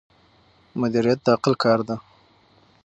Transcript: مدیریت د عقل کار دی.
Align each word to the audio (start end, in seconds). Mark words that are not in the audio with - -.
مدیریت 0.79 1.19
د 1.25 1.27
عقل 1.35 1.53
کار 1.63 1.79
دی. 1.87 1.95